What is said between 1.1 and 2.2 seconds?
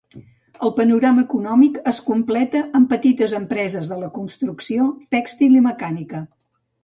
econòmic es